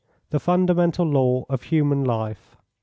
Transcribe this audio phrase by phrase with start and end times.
[0.31, 2.57] THE FUNDAMENTAL LAW OF HUMAN LIFE.